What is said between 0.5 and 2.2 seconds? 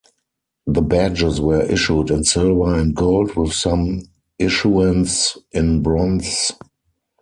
The badges were issued